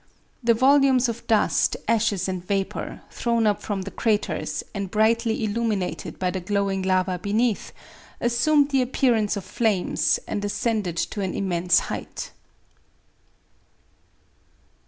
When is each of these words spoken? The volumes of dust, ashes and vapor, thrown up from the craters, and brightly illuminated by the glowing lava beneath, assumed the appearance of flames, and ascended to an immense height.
The 0.43 0.55
volumes 0.55 1.07
of 1.09 1.27
dust, 1.27 1.77
ashes 1.87 2.27
and 2.27 2.43
vapor, 2.43 3.03
thrown 3.11 3.45
up 3.45 3.61
from 3.61 3.83
the 3.83 3.91
craters, 3.91 4.63
and 4.73 4.89
brightly 4.89 5.43
illuminated 5.43 6.17
by 6.17 6.31
the 6.31 6.39
glowing 6.39 6.81
lava 6.81 7.19
beneath, 7.19 7.71
assumed 8.19 8.71
the 8.71 8.81
appearance 8.81 9.37
of 9.37 9.45
flames, 9.45 10.19
and 10.27 10.43
ascended 10.43 10.97
to 10.97 11.21
an 11.21 11.35
immense 11.35 11.81
height. 11.81 12.31